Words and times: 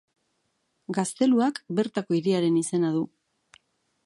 Gazteluak 0.99 1.61
bertako 1.81 2.19
hiriaren 2.21 2.61
izena 2.63 2.95
du. 2.97 3.05